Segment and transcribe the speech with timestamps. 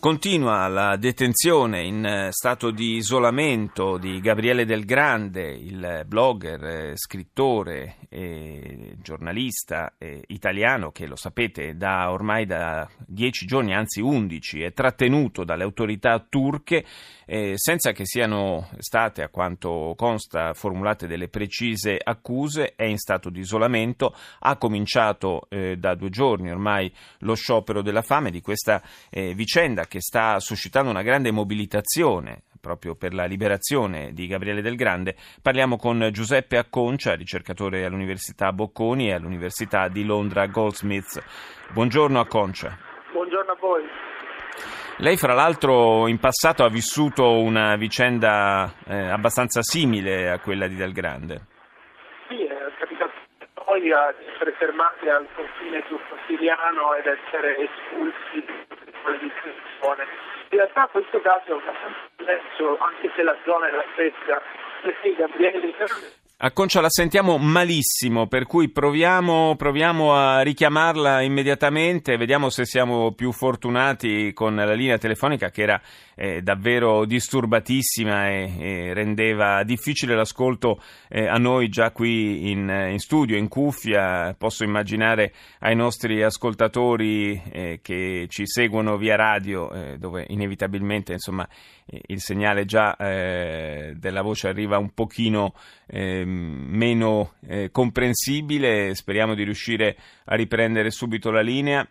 [0.00, 6.92] Continua la detenzione in eh, stato di isolamento di Gabriele Del Grande, il blogger, eh,
[6.96, 14.62] scrittore e giornalista eh, italiano che lo sapete da ormai da dieci giorni, anzi undici,
[14.62, 16.82] è trattenuto dalle autorità turche
[17.54, 23.38] senza che siano state, a quanto consta, formulate delle precise accuse, è in stato di
[23.38, 30.00] isolamento, ha cominciato da due giorni ormai lo sciopero della fame di questa vicenda che
[30.00, 36.10] sta suscitando una grande mobilitazione proprio per la liberazione di Gabriele Del Grande, parliamo con
[36.12, 41.20] Giuseppe Acconcia, ricercatore all'Università Bocconi e all'Università di Londra Goldsmiths.
[41.72, 42.78] Buongiorno Acconcia.
[43.10, 43.82] Buongiorno a voi.
[44.98, 50.76] Lei fra l'altro in passato ha vissuto una vicenda eh, abbastanza simile a quella di
[50.76, 51.46] Del Grande.
[52.28, 53.10] Sì, è capitato
[53.64, 58.89] poi a essere fermati al confine turco-siriano ed essere espulsi di.
[60.52, 64.42] In realtà questo caso è abbastanza diverso, anche se la zona la stessa,
[64.82, 65.72] perché Gabriele
[66.42, 73.12] a Concia la sentiamo malissimo, per cui proviamo, proviamo, a richiamarla immediatamente, vediamo se siamo
[73.12, 75.82] più fortunati con la linea telefonica che era
[76.14, 82.98] eh, davvero disturbatissima e, e, rendeva difficile l'ascolto eh, a noi già qui in, in,
[83.00, 84.34] studio, in cuffia.
[84.38, 91.46] Posso immaginare ai nostri ascoltatori eh, che ci seguono via radio, eh, dove inevitabilmente insomma,
[92.06, 95.54] il segnale già eh, della voce arriva un pochino
[95.86, 101.86] eh, meno eh, comprensibile, speriamo di riuscire a riprendere subito la linea.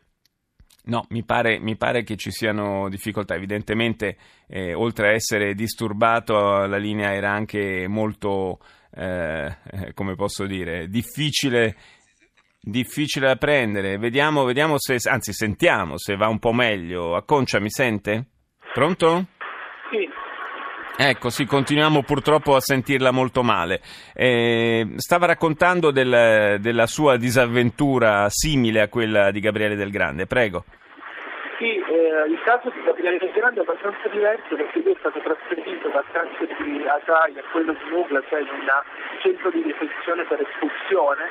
[0.86, 3.36] No, mi pare, mi pare, che ci siano difficoltà.
[3.36, 8.60] Evidentemente, eh, oltre a essere disturbato, la linea era anche molto,
[8.96, 9.56] eh,
[9.94, 11.76] come posso dire, difficile,
[12.60, 13.98] difficile da prendere.
[13.98, 17.16] Vediamo, vediamo se, anzi, sentiamo se va un po' meglio.
[17.16, 18.26] Acconcia, mi sente?
[18.74, 19.28] Pronto?
[21.02, 23.80] Ecco, sì, continuiamo purtroppo a sentirla molto male.
[24.14, 30.66] Eh, stava raccontando del, della sua disavventura simile a quella di Gabriele Del Grande, prego.
[31.60, 35.90] Sì, eh, il caso di Gabriele Grande è abbastanza diverso perché lui è stato trasferito
[35.90, 38.72] dal carcere di Asai a quello di Nugla, cioè in un
[39.20, 41.28] centro di detenzione per espulsione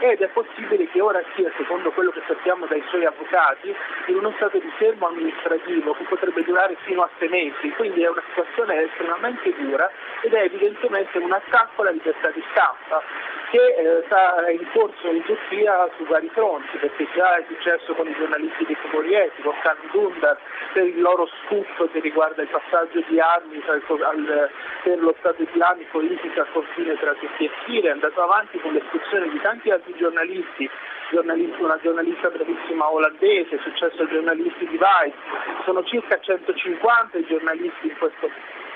[0.00, 3.74] ed è possibile che ora sia, secondo quello che sappiamo dai suoi avvocati,
[4.08, 8.08] in uno stato di fermo amministrativo che potrebbe durare fino a sei mesi, quindi è
[8.10, 9.90] una situazione estremamente dura
[10.20, 13.02] ed è evidentemente un attacco alla libertà di stampa
[13.50, 18.06] che eh, sta in corso in Turchia su vari fronti, perché già è successo con
[18.06, 20.38] i giornalisti di Coporieti, con Kan Dundar,
[20.72, 24.50] per il loro scoop che riguarda il passaggio di armi al, al,
[24.84, 28.72] per lo Stato islamico ISIS al confine tra Turchia e Siria, è andato avanti con
[28.72, 30.70] l'espulsione di tanti altri giornalisti,
[31.10, 35.16] una giornalista bravissima olandese, è successo ai giornalisti di Vice,
[35.64, 38.30] sono circa 150 i giornalisti in questo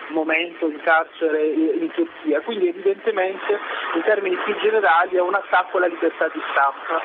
[0.08, 3.58] momento in carcere in Turchia, quindi evidentemente
[3.94, 7.00] in termini più generali è un attacco alla libertà di stampa.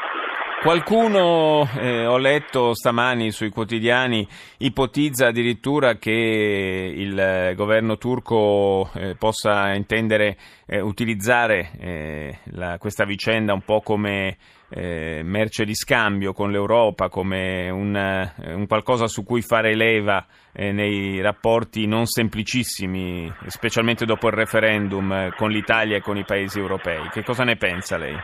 [0.62, 4.28] Qualcuno, eh, ho letto stamani sui quotidiani,
[4.58, 10.36] ipotizza addirittura che il governo turco eh, possa intendere
[10.66, 14.36] eh, utilizzare eh, la, questa vicenda un po' come
[14.70, 20.26] eh, merce di scambio con l'Europa, come un, eh, un qualcosa su cui fare leva
[20.52, 26.26] eh, nei rapporti non semplicissimi, specialmente dopo il referendum eh, con l'Italia e con i
[26.26, 26.78] paesi europei.
[27.12, 28.17] Che cosa ne pensa lei?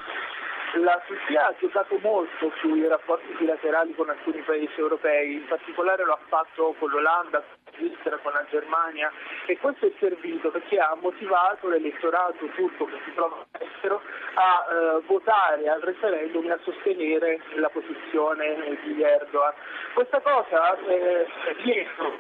[0.80, 6.12] La Turchia ha giocato molto sui rapporti bilaterali con alcuni paesi europei, in particolare lo
[6.12, 9.10] ha fatto con l'Olanda, con la Svizzera, con la Germania
[9.46, 14.02] e questo è servito perché ha motivato l'elettorato turco che si trova all'estero
[14.34, 19.54] a eh, votare al referendum e a sostenere la posizione di Erdogan.
[19.94, 21.26] Questa cosa eh,
[21.64, 22.18] dietro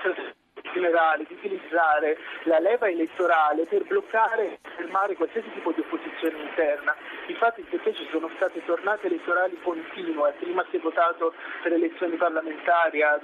[0.76, 6.94] generale di utilizzare la leva elettorale per bloccare e fermare qualsiasi tipo di opposizione interna.
[7.28, 11.34] Infatti perché ci sono state tornate elettorali continue, prima si è votato
[11.64, 13.22] per elezioni parlamentari al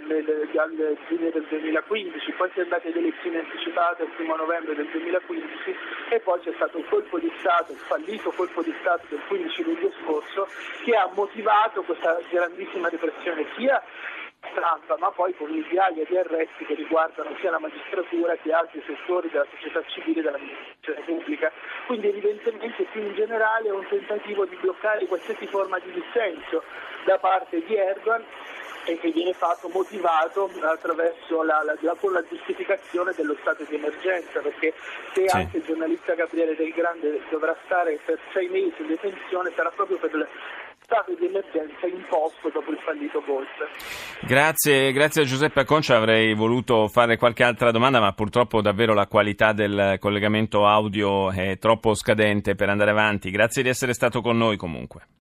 [1.07, 5.75] fine del 2015, poi si è andati ad elezioni anticipate il primo novembre del 2015
[6.09, 9.63] e poi c'è stato un colpo di Stato, il fallito colpo di Stato del 15
[9.63, 10.47] luglio scorso
[10.83, 13.81] che ha motivato questa grandissima repressione sia
[14.71, 19.29] stampa, ma poi con migliaia di arresti che riguardano sia la magistratura che altri settori
[19.29, 21.51] della società civile e dell'amministrazione pubblica.
[21.87, 26.63] Quindi evidentemente più in generale è un tentativo di bloccare qualsiasi forma di dissenso
[27.05, 28.23] da parte di Erdogan
[28.85, 33.75] e che viene fatto motivato attraverso la, la, la, con la giustificazione dello stato di
[33.75, 34.73] emergenza, perché
[35.13, 35.35] se sì.
[35.35, 39.97] anche il giornalista Gabriele Del Grande dovrà stare per sei mesi in detenzione sarà proprio
[39.97, 40.27] per
[40.91, 43.47] stato di emergenza imposto dopo il fallito Golf.
[44.27, 49.07] Grazie, grazie a Giuseppe Acconcia, avrei voluto fare qualche altra domanda, ma purtroppo davvero la
[49.07, 53.31] qualità del collegamento audio è troppo scadente per andare avanti.
[53.31, 55.07] Grazie di essere stato con noi comunque.